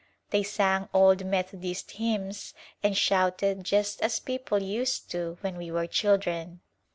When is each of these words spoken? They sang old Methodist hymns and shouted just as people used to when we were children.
They 0.31 0.41
sang 0.41 0.89
old 0.95 1.23
Methodist 1.25 1.91
hymns 1.91 2.55
and 2.81 2.97
shouted 2.97 3.63
just 3.63 4.01
as 4.01 4.19
people 4.19 4.59
used 4.59 5.11
to 5.11 5.37
when 5.41 5.57
we 5.57 5.69
were 5.69 5.85
children. 5.85 6.61